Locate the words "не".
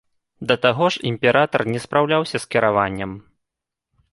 1.73-1.79